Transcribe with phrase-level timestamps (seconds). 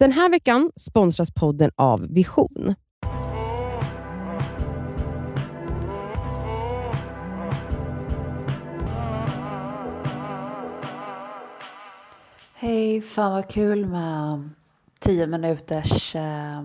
[0.00, 2.74] Den här veckan sponsras podden av Vision.
[12.54, 14.50] Hej, fan vad kul med
[14.98, 16.62] 10 minuters eh,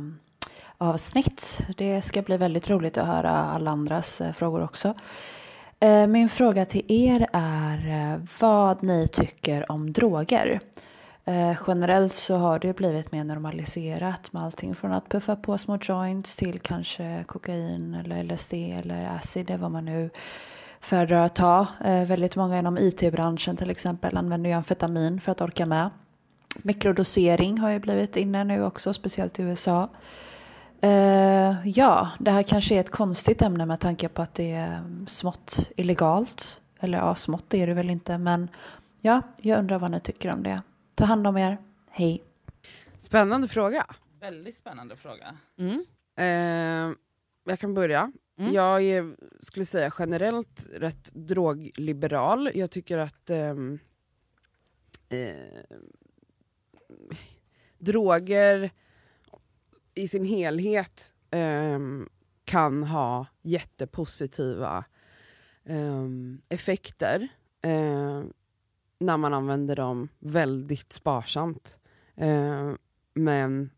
[0.77, 1.59] avsnitt.
[1.77, 4.93] Det ska bli väldigt roligt att höra alla andras eh, frågor också.
[5.79, 10.61] Eh, min fråga till er är eh, vad ni tycker om droger.
[11.27, 15.77] Eh, generellt så har det blivit mer normaliserat med allting från att puffa på små
[15.81, 20.09] joints till kanske kokain eller LSD eller acid, vad man nu
[20.79, 21.67] föredrar att ta.
[21.85, 25.89] Eh, väldigt många inom IT-branschen till exempel använder ju amfetamin för att orka med.
[26.55, 29.89] Mikrodosering har ju blivit inne nu också, speciellt i USA.
[30.81, 34.83] Eh, ja, det här kanske är ett konstigt ämne med tanke på att det är
[35.07, 36.61] smått illegalt.
[36.79, 38.49] Eller ja, smått är det väl inte, men
[39.01, 40.61] ja, jag undrar vad ni tycker om det.
[40.95, 41.57] Ta hand om er.
[41.89, 42.23] Hej.
[42.97, 43.85] Spännande fråga.
[44.19, 45.37] Väldigt spännande fråga.
[45.57, 45.85] Mm.
[46.17, 46.97] Eh,
[47.45, 48.11] jag kan börja.
[48.37, 48.53] Mm.
[48.53, 52.51] Jag är, skulle säga generellt rätt drogliberal.
[52.55, 53.79] Jag tycker att ehm,
[55.09, 55.77] eh,
[57.77, 58.71] droger
[59.93, 62.09] i sin helhet ehm,
[62.45, 64.85] kan ha jättepositiva
[65.65, 67.27] ehm, effekter
[67.61, 68.23] eh,
[68.99, 71.79] när man använder dem väldigt sparsamt.
[72.15, 72.71] Eh,
[73.13, 73.69] men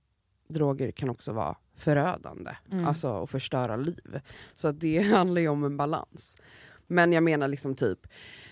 [0.47, 2.87] droger kan också vara förödande, Mm.
[2.87, 4.19] alltså och förstöra liv.
[4.53, 6.37] Så det handlar ju om en balans.
[6.87, 8.07] Men jag menar liksom typ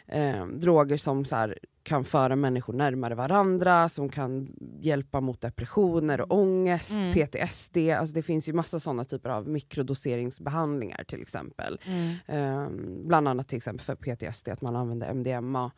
[0.08, 6.22] eh, droger som så här, kan föra människor närmare varandra, som kan hjälpa mot depressioner
[6.22, 7.14] och ångest, Mm.
[7.14, 7.78] PTSD.
[7.78, 11.80] Alltså det finns ju massa sådana typer av mikrodoseringsbehandlingar till exempel.
[11.86, 12.16] Mm.
[12.28, 12.70] Eh,
[13.08, 15.72] bland annat till exempel för PTSD, att man använder MDMA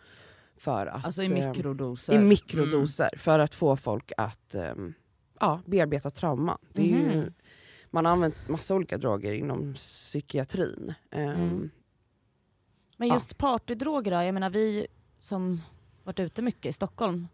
[0.58, 1.06] för att...
[1.06, 2.14] Alltså i eh, mikrodoser.
[2.14, 4.94] i mikrodoser för att få folk att ehm,
[5.40, 6.58] ja, bearbeta trauma.
[6.74, 7.34] Det är ju, Mhm.
[7.90, 10.94] man har använt massa olika droger inom psykiatrin.
[11.12, 11.70] Ehm, Mm.
[12.98, 13.14] Men Ja.
[13.14, 14.18] just partydroger då?
[14.24, 14.88] Jag menar vi
[15.20, 15.62] som
[16.04, 17.28] varit ute mycket i Stockholm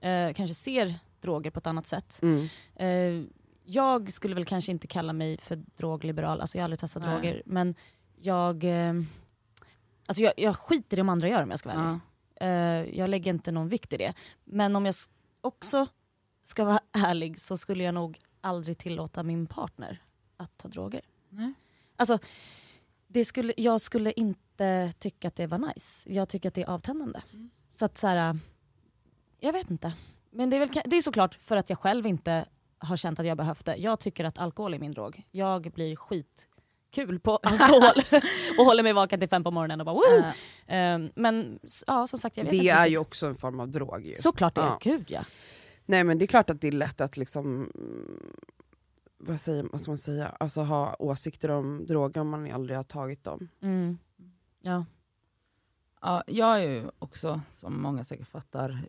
[0.00, 2.20] eh, kanske ser droger på ett annat sätt.
[2.22, 2.46] mm.
[2.76, 3.26] Eh,
[3.64, 7.12] jag skulle väl kanske inte kalla mig för drogliberal, alltså jag har aldrig testat Nej.
[7.12, 7.42] droger.
[7.46, 7.74] Men
[8.20, 8.94] jag, eh,
[10.06, 11.90] alltså jag, jag skiter i om andra gör om jag ska vara ärlig.
[11.90, 11.94] Ja.
[11.94, 12.00] Eh,
[12.92, 14.14] jag lägger inte någon vikt i det.
[14.44, 14.94] Men om jag
[15.40, 15.86] också
[16.42, 20.02] ska vara ärlig så skulle jag nog aldrig tillåta min partner
[20.36, 21.00] att ta droger.
[21.28, 21.52] Nej.
[21.96, 22.18] Alltså,
[23.06, 26.12] det skulle, jag skulle inte tycka att det var nice.
[26.12, 27.22] Jag tycker att det är avtändande.
[27.32, 27.50] Mm.
[27.70, 28.38] Så att så här,
[29.38, 29.92] jag vet inte.
[30.30, 32.44] Men det är, väl, det är såklart för att jag själv inte
[32.78, 33.76] har känt att jag behövt det.
[33.76, 35.22] Jag tycker att alkohol är min drog.
[35.30, 35.96] Jag blir
[36.92, 38.02] skitkul på alkohol
[38.58, 40.24] och håller mig vaken till fem på morgonen och bara woo!
[40.66, 42.92] Ehm, men ja, som sagt, jag vet Det inte är riktigt.
[42.92, 44.06] ju också en form av drog.
[44.06, 44.14] Ju.
[44.14, 44.78] Såklart det är, Ja.
[44.82, 45.24] gud ja.
[45.86, 48.36] Nej men det är klart att det är lätt att liksom mm,
[49.18, 50.28] vad, säger, vad ska man säga?
[50.40, 53.48] Alltså ha åsikter om droger om man aldrig har tagit dem.
[53.62, 53.98] Mm.
[54.62, 54.84] Ja.
[56.00, 58.84] ja, jag är ju också, som många säkert fattar,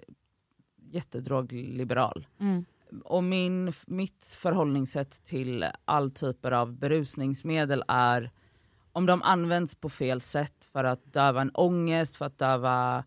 [0.76, 2.28] jättedrogliberal.
[2.40, 2.66] Mm.
[3.06, 8.32] Och min, mitt förhållningssätt till all typer av berusningsmedel är
[8.92, 13.04] om de används på fel sätt för att döva en ångest, för att döva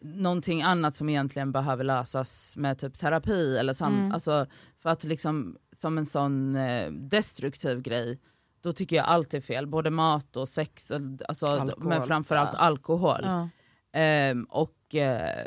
[0.00, 4.12] någonting annat som egentligen behöver lösas med typ terapi eller sam, Mm.
[4.12, 4.46] alltså
[4.78, 8.18] för att liksom som en sån eh, destruktiv grej
[8.60, 10.92] då tycker jag allt är fel, både mat och sex,
[11.28, 11.88] alltså, Alkohol.
[11.88, 12.58] men framförallt Ja.
[12.58, 13.20] alkohol.
[13.22, 13.48] Ja.
[13.92, 15.46] Ehm, och eh,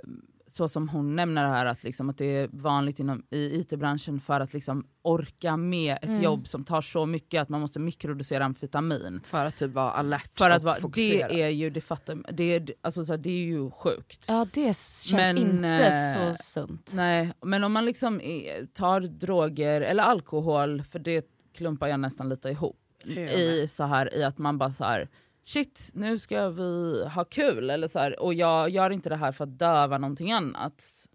[0.51, 4.39] så som hon nämner här, att, liksom, att det är vanligt inom, i IT-branschen för
[4.39, 6.21] att liksom, orka med ett Mm.
[6.23, 9.21] jobb som tar så mycket att man måste mikrodosera amfetamin.
[9.23, 11.29] För att typ vara alert För att och vara, det fokusera.
[11.29, 14.25] är ju det fattar, det är, alltså, så här, det är ju sjukt.
[14.27, 16.91] ja, det känns Men, inte eh, så sunt.
[16.95, 22.29] Nej, men om man liksom är, tar droger eller alkohol, för det klumpar jag nästan
[22.29, 25.09] lite ihop, Det i, så här, i att man bara så här
[25.43, 29.31] shit nu ska vi ha kul eller så här, och jag gör inte det här
[29.31, 31.05] för att döva någonting annat.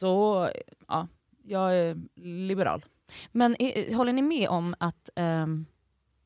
[0.00, 0.50] Då,
[0.88, 1.08] ja,
[1.44, 2.84] jag är liberal.
[3.32, 5.66] Men är, håller ni med om att ehm,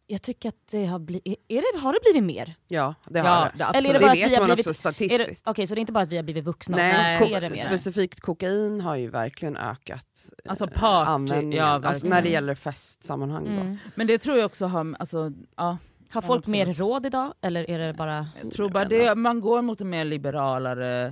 [0.07, 2.55] jag tycker att det har blivit, är, det, har det blivit mer?
[2.69, 3.59] Ja, det har Ja, det.
[3.59, 3.95] det, Eller är absolut.
[3.95, 5.47] det bara att vet vi har man blivit- också det- statistiskt.
[5.49, 7.51] Okej, så det är inte bara att vi har blivit vuxna, Nej, ko- ser det
[7.51, 7.57] mer?
[7.57, 11.59] specifikt kokain har ju verkligen ökat eh, Alltså party, användningen.
[11.59, 13.47] ja, alltså när det gäller festsammanhang.
[13.47, 13.77] Mm.
[13.95, 15.79] Men det tror jag också har, alltså, ja,
[16.13, 16.67] Har folk absolut.
[16.69, 18.29] mer råd idag, eller är det bara...
[18.43, 21.07] jag tror bara det, man går mot en mer liberalare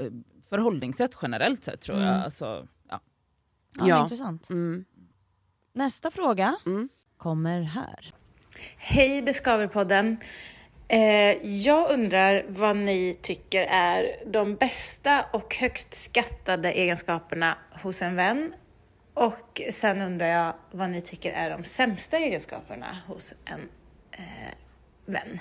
[0.00, 0.06] eh,
[0.48, 2.08] förhållningssätt generellt sett tror jag.
[2.08, 2.22] Mm.
[2.22, 3.00] Alltså, ja.
[3.76, 4.02] Ja, Ja.
[4.02, 4.50] Intressant.
[4.50, 4.84] Mm.
[5.72, 6.88] Nästa fråga Mm.
[7.16, 8.06] kommer här.
[8.76, 10.16] Hej Discoverpodden.
[10.88, 18.16] Eh, jag undrar vad ni tycker är de bästa och högst skattade egenskaperna hos en
[18.16, 18.54] vän
[19.14, 23.60] Och sen undrar jag vad ni tycker är de sämsta egenskaperna hos en
[24.12, 24.54] eh,
[25.04, 25.38] vän.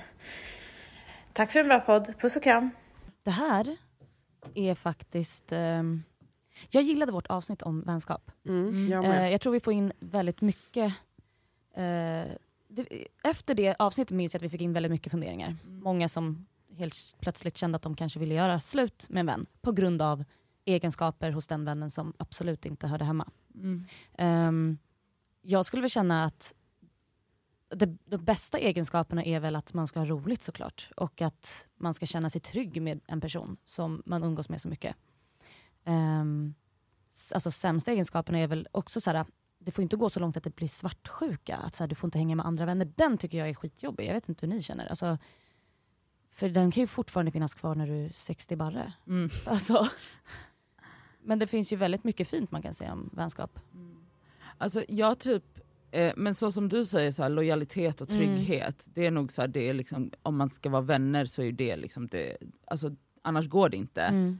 [1.33, 2.13] Tack för en bra podd.
[2.19, 2.69] Puss och kram.
[3.23, 3.77] Det här
[4.53, 5.51] är faktiskt...
[5.51, 6.03] ehm,
[6.69, 8.31] jag gillade vårt avsnitt om vänskap.
[8.45, 10.93] Mm, jag Eh, jag tror vi får in väldigt mycket...
[11.73, 12.25] Eh,
[12.67, 15.55] det, efter det avsnittet minns jag att vi fick in väldigt mycket funderingar.
[15.65, 16.45] Många som
[16.77, 20.23] helt plötsligt kände att de kanske ville göra slut med en vän på grund av
[20.65, 23.27] egenskaper hos den vännen som absolut inte hörde hemma.
[23.55, 23.85] Mm.
[24.17, 24.77] Ehm,
[25.41, 26.53] jag skulle väl känna att
[27.69, 31.93] det, de bästa egenskaperna är väl att man ska ha roligt såklart och att man
[31.93, 34.95] ska känna sig trygg med en person som man umgås med så mycket.
[35.85, 36.55] Um,
[37.33, 39.25] alltså sämsta egenskaperna är väl också så här,
[39.59, 42.07] det får inte gå så långt att det blir svartsjuka, att så här, du får
[42.07, 42.91] inte hänga med andra vänner.
[42.95, 44.87] Den tycker jag är skitjobbig, jag vet inte hur ni känner.
[44.87, 45.17] Alltså,
[46.31, 48.93] för den kan ju fortfarande finnas kvar när du är 60 barre.
[49.07, 49.29] Mm.
[49.45, 49.87] Alltså.
[51.21, 53.59] Men det finns ju väldigt mycket fint man kan säga om vänskap.
[54.57, 55.56] Alltså jag typ,
[55.91, 58.19] eh, men så som du säger, så här, lojalitet och Mm.
[58.19, 61.41] trygghet, det är nog så här, det är liksom, om man ska vara vänner så
[61.41, 62.37] är det liksom det,
[62.67, 64.01] alltså, annars går det inte.
[64.01, 64.39] Mm.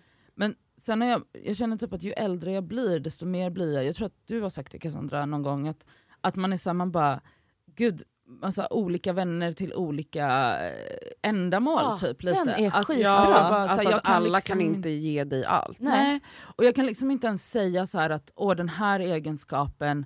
[0.81, 3.85] Sen har jag, jag känner typ att ju äldre jag blir desto mer blir jag,
[3.85, 5.85] jag tror att du har sagt det Cassandra någon gång, att,
[6.21, 7.21] att man är såhär, man bara,
[7.75, 8.03] gud,
[8.41, 12.23] alltså, olika vänner till olika eh, ändamål Ja, typ.
[12.23, 12.39] Lite.
[12.43, 13.03] den är Att- skitbra.
[13.11, 15.79] Ja, bara alltså jag att kan alla liksom kan inte ge dig allt.
[15.79, 16.19] Nej.
[16.39, 20.05] Och jag kan liksom inte ens säga så här att åh, den här egenskapen,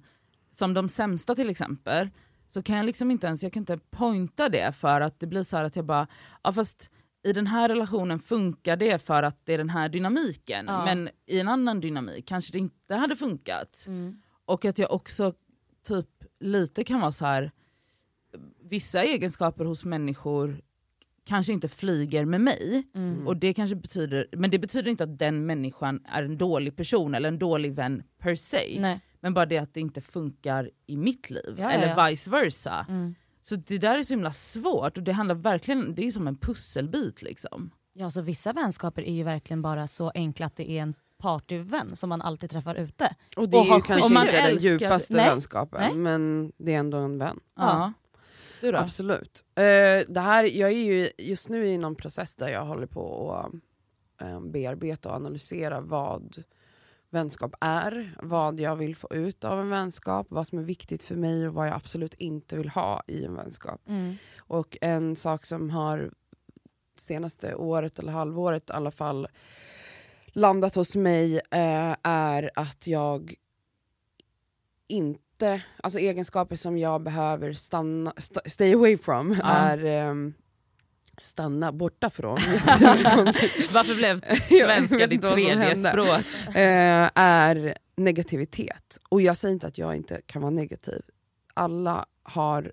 [0.51, 2.09] som de sämsta till exempel,
[2.49, 5.43] så kan jag liksom inte ens, jag kan inte pointa det för att det blir
[5.43, 6.07] så här att jag bara,
[6.43, 6.89] ja fast
[7.23, 10.85] i den här relationen funkar det för att det är den här dynamiken, Ja.
[10.85, 13.83] men i en annan dynamik kanske det inte hade funkat.
[13.87, 14.21] Mm.
[14.45, 15.33] Och att jag också
[15.87, 16.07] typ
[16.39, 17.51] lite kan vara så här
[18.61, 20.61] vissa egenskaper hos människor
[21.23, 23.27] kanske inte flyger med mig, Mm.
[23.27, 27.15] och det kanske betyder, men det betyder inte att den människan är en dålig person
[27.15, 28.77] eller en dålig vän per se.
[28.79, 29.01] Nej.
[29.21, 32.05] Men bara det att det inte funkar i mitt liv, Ja, eller ja.
[32.07, 32.85] vice versa.
[32.89, 33.15] Mm.
[33.41, 36.37] Så det där är så himla svårt och det handlar verkligen, det är som en
[36.37, 37.71] pusselbit liksom.
[37.93, 41.95] Ja, så vissa vänskaper är ju verkligen bara så enkla att det är en partyvän
[41.95, 43.15] som man alltid träffar ute.
[43.37, 45.29] Och det Och är har ju kanske inte Man den älskar- djupaste Nej.
[45.29, 45.93] vänskapen, Nej.
[45.95, 47.39] men det är ändå en vän.
[47.55, 47.93] Ja.
[48.61, 48.77] Du då?
[48.77, 49.45] Absolut.
[49.55, 49.63] Eh,
[50.07, 53.53] det här, jag är ju just nu i någon process där jag håller på att
[54.27, 56.43] eh, bearbeta och analysera vad
[57.13, 61.15] vänskap är, vad jag vill få ut av en vänskap, vad som är viktigt för
[61.15, 63.81] mig och vad jag absolut inte vill ha i en vänskap.
[64.39, 66.11] Och en sak som har
[66.97, 69.27] senaste året eller halvåret i alla fall
[70.25, 73.33] landat hos mig eh, är att jag
[74.87, 79.45] inte, alltså egenskaper som jag behöver stanna, sta, stay away from Ja.
[79.47, 80.33] är ehm,
[81.21, 82.35] stanna borta från.
[83.73, 86.55] Varför blev svenska ditt tredje språk?
[86.55, 88.97] eh, är negativitet.
[89.09, 91.01] Och jag säger inte att jag inte kan vara negativ.
[91.53, 92.71] Alla har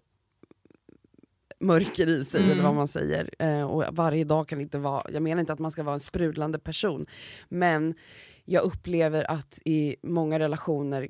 [1.60, 2.52] mörker i sig, Mm.
[2.52, 3.30] eller vad man säger.
[3.38, 6.00] Eh, och varje dag kan inte vara, jag menar inte att man ska vara en
[6.00, 7.06] sprudlande person,
[7.48, 7.94] men
[8.44, 11.08] jag upplever att i många relationer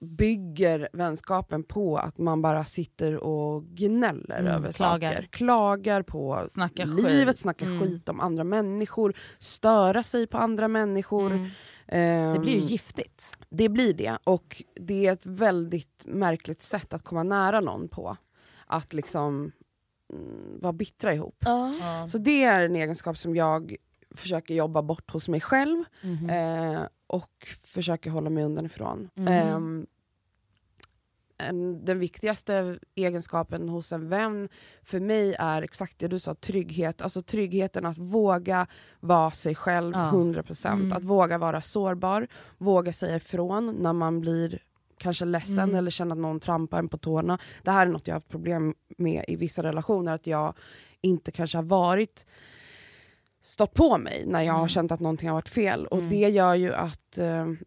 [0.00, 5.12] bygger vänskapen på att man bara sitter och gnäller Mm, över klagar.
[5.12, 5.28] saker.
[5.30, 7.38] Klagar på Snacka livet, skit.
[7.38, 7.80] snackar Mm.
[7.80, 11.32] skit om andra människor, störa sig på andra människor.
[11.32, 11.46] Mm.
[11.88, 13.38] Ehm, Det blir ju giftigt.
[13.50, 18.16] det blir det, och det är ett väldigt märkligt sätt att komma nära någon på.
[18.66, 19.52] Att liksom
[20.12, 21.36] mm, vara bittra ihop.
[21.46, 21.72] Ja.
[22.08, 23.76] Så det är en egenskap som jag
[24.16, 26.30] försöker jobba bort hos mig själv Mhm.
[26.30, 29.10] eh, och försöker hålla mig undan ifrån.
[29.14, 29.28] Mhm.
[29.28, 29.86] Ehm,
[31.38, 34.48] en, den viktigaste egenskapen hos en vän
[34.82, 37.02] för mig är exakt det du sa, trygghet.
[37.02, 38.66] Alltså tryggheten att våga
[39.00, 40.10] vara sig själv Ja.
[40.10, 40.66] 100%.
[40.82, 40.92] Mm.
[40.92, 42.26] Att våga vara sårbar,
[42.58, 44.62] våga säga ifrån när man blir
[44.98, 45.74] kanske ledsen Mm.
[45.76, 47.38] eller känner att någon trampar en på tårna.
[47.62, 50.54] Det här är något jag har haft problem med i vissa relationer, att jag
[51.00, 52.26] inte kanske har varit
[53.42, 54.68] stått på mig när jag har Mm.
[54.68, 55.86] känt att någonting har varit fel.
[55.86, 56.10] Och Mm.
[56.10, 57.18] det gör ju att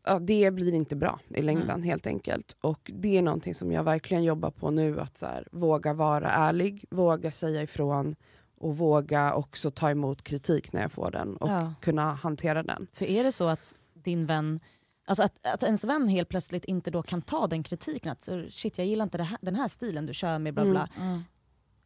[0.03, 2.57] ja, det blir inte bra i längden helt enkelt.
[2.61, 6.31] Och det är någonting som jag verkligen jobbar på nu, att så här, våga vara
[6.31, 8.15] ärlig, våga säga ifrån
[8.57, 11.73] och våga också ta emot kritik när jag får den och Ja.
[11.81, 12.87] kunna hantera den.
[12.93, 14.59] För är det så att din vän,
[15.05, 18.45] alltså att, att ens vän helt plötsligt inte då kan ta den kritiken, att så,
[18.49, 20.89] shit jag gillar inte här, den här stilen du kör med bla bla.
[21.01, 21.21] Mm.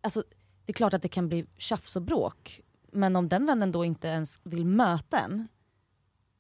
[0.02, 0.24] Alltså,
[0.66, 3.86] det är klart att det kan bli tjafs och bråk, men om den vännen då
[3.86, 5.48] inte ens vill möta en,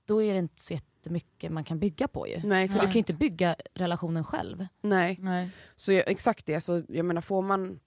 [0.05, 2.41] då är det inte så jättemycket man kan bygga på ju.
[2.43, 2.83] Nej, Så du exakt.
[2.83, 4.67] kan ju inte bygga relationen själv.
[4.81, 5.17] Nej.
[5.21, 5.49] Nej.
[5.75, 7.79] Så jag, exakt det, så jag menar får man...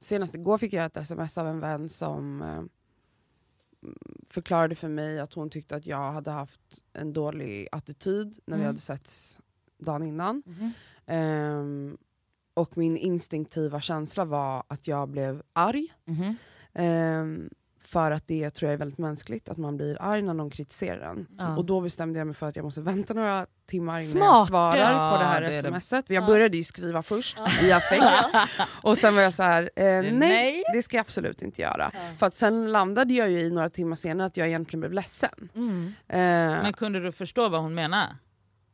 [0.00, 2.62] Senast igår fick jag ett sms av en vän som eh,
[4.28, 8.62] förklarade för mig att hon tyckte att jag hade haft en dålig attityd när vi
[8.62, 8.66] Mm.
[8.66, 9.40] hade setts
[9.78, 10.42] dagen innan.
[10.46, 10.70] Mhm.
[11.06, 11.96] Ehm,
[12.54, 15.94] och min instinktiva känsla var att jag blev arg.
[16.04, 16.36] Mhm.
[16.72, 17.50] Ehm,
[17.92, 21.10] för att det tror jag är väldigt mänskligt, att man blir arg när någon kritiserar
[21.10, 21.26] en.
[21.38, 21.56] Ja.
[21.56, 24.22] Och då bestämde jag mig för att jag måste vänta några timmar innan Smart!
[24.36, 26.04] jag svarar Ja, på det här det smset.
[26.08, 26.26] Jag Ja.
[26.26, 28.04] började ju skriva först i affekt.
[28.82, 30.62] och sen var jag så här, eh, nej, Nej.
[30.74, 31.92] det ska jag absolut inte göra.
[32.18, 35.48] För att sen landade jag ju i några timmar senare att jag egentligen blev ledsen.
[35.54, 35.86] Mm.
[36.08, 38.06] Eh, Men kunde du förstå vad hon menar?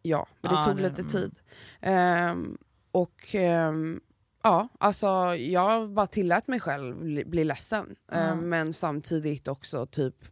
[0.02, 1.12] Ja, men det Ja, tog det- lite mm.
[1.12, 1.34] tid.
[1.80, 2.58] Ehm,
[2.92, 4.00] och ehm,
[4.42, 7.96] ja, alltså jag bara tillät mig själv bli, bli ledsen.
[8.12, 10.24] Ehm, men samtidigt också typ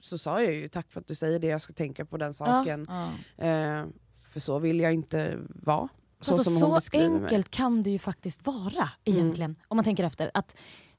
[0.00, 2.34] så sa jag ju tack för att du säger det, jag ska tänka på den
[2.34, 2.86] saken.
[2.88, 3.08] Ja.
[3.36, 5.88] Ehm, för så vill jag inte vara.
[6.20, 7.22] Så alltså, som hon så beskriver mig.
[7.22, 9.56] enkelt kan det ju faktiskt vara egentligen.
[9.68, 10.30] Om man tänker efter.
[10.34, 10.56] Att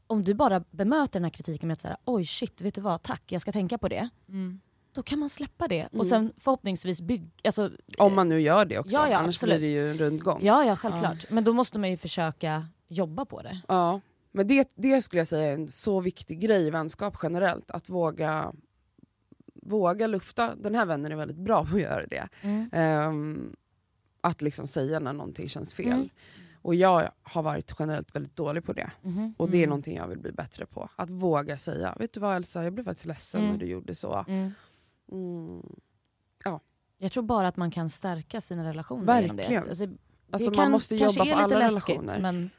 [0.07, 3.01] om du bara bemöter den här kritiken med att säga oj shit, vet du vad,
[3.01, 4.09] tack, jag ska tänka på det.
[4.29, 4.59] Mm.
[4.97, 5.99] Då kan man släppa det Mm.
[5.99, 9.57] och sen förhoppningsvis bygga, alltså, Om man nu gör det också, Ja, ja, annars absolut.
[9.57, 10.39] blir det ju en rundgång.
[10.43, 11.25] ja ja självklart.
[11.29, 13.61] Men då måste man ju försöka jobba på det.
[13.67, 14.01] Ja,
[14.31, 17.71] men det, det skulle jag säga är en så viktig grej i vänskap generellt.
[17.71, 18.53] Att våga,
[19.63, 20.55] våga lufta.
[20.55, 22.27] Den här vännen är väldigt bra på att göra det.
[22.41, 22.69] Mm.
[22.73, 23.55] Ehm,
[24.21, 25.87] att liksom säga när någonting känns fel.
[25.93, 26.09] Mm.
[26.61, 28.91] Och jag har varit generellt väldigt dålig på det.
[29.01, 29.33] Mhm.
[29.37, 29.69] Och det är Mm.
[29.69, 30.89] någonting jag vill bli bättre på.
[30.95, 33.51] Att våga säga, vet du vad Elsa, jag blev faktiskt ledsen Mm.
[33.53, 34.25] när du gjorde så.
[35.11, 35.63] Mm.
[36.45, 36.59] Mm.
[36.99, 39.63] Jag tror bara att man kan stärka sina relationer genom Verkligen.
[39.63, 39.69] det.
[39.69, 39.87] Alltså,
[40.31, 42.19] Alltså, det man kan, måste kanske jobba på alla läskigt, relationer.
[42.21, 42.49] men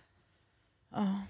[0.91, 1.21] Ja.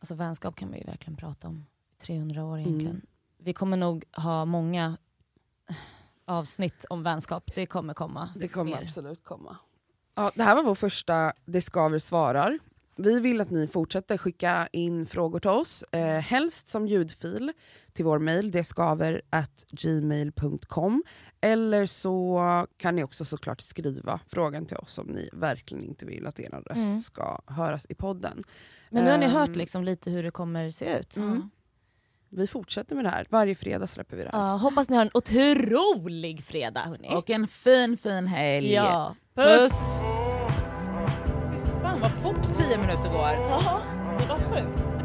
[0.00, 2.68] alltså, vänskap kan vi ju verkligen prata om i 300 år Mm.
[2.68, 3.06] egentligen.
[3.38, 4.96] Vi kommer nog ha många
[6.24, 7.50] avsnitt om vänskap.
[7.54, 8.82] Det kommer komma Det kommer mer.
[8.82, 9.56] absolut komma.
[10.14, 12.58] Ja, det här var vår första Det skaver svarar.
[12.98, 17.52] Vi vill att ni fortsätter skicka in frågor till oss, eh, helst som ljudfil
[17.92, 18.52] till vår mejl,
[19.70, 21.02] gmail.com
[21.40, 22.40] eller så
[22.76, 26.50] kan ni också såklart skriva frågan till oss om ni verkligen inte vill att er
[26.50, 26.98] röst Mm.
[26.98, 28.44] ska höras i podden.
[28.90, 31.16] Men nu har ni Ehm, hört liksom lite hur det kommer se ut.
[31.16, 31.50] Mm.
[32.28, 34.38] Vi fortsätter med det här, varje fredag släpper vi det här.
[34.38, 37.08] Ja, hoppas ni har en otrolig fredag hörni.
[37.14, 38.72] Och en fin fin helg.
[38.72, 39.16] ja.
[39.34, 39.98] Puss!
[39.98, 40.35] Fan
[42.06, 43.30] vad fort tio minuter går.
[43.50, 43.80] Ja,
[44.18, 44.95] det var sjukt.